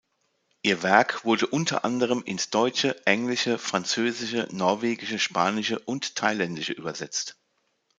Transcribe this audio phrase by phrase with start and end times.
[0.63, 7.35] Ihr Werk wurde unter anderem ins Deutsche, Englische, Französische, Norwegische, Spanische und Thailändische übersetzt.